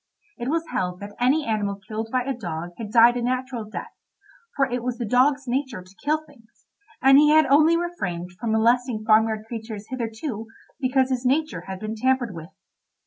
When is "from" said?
8.31-8.53